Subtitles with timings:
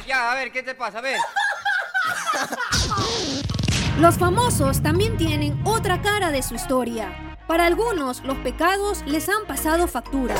[0.00, 0.98] Ver, ya, a ver, ¿qué te pasa?
[0.98, 1.18] A ver.
[3.98, 7.36] Los famosos también tienen otra cara de su historia.
[7.46, 10.34] Para algunos, los pecados les han pasado factura.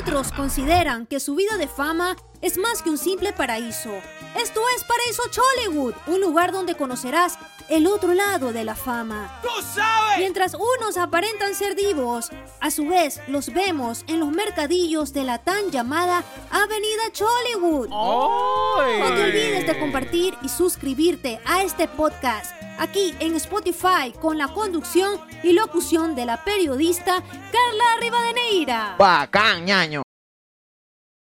[0.00, 3.90] Otros consideran que su vida de fama es más que un simple paraíso.
[4.34, 9.40] Esto es Paraíso Chollywood, un lugar donde conocerás el otro lado de la fama.
[9.40, 10.18] ¡Tú sabes!
[10.18, 15.38] Mientras unos aparentan ser divos, a su vez los vemos en los mercadillos de la
[15.38, 17.88] tan llamada Avenida Chollywood.
[17.88, 24.48] No te olvides de compartir y suscribirte a este podcast aquí en Spotify con la
[24.48, 28.96] conducción y locución de la periodista Carla Rivadeneira.
[28.98, 30.03] Bacán, ñaño.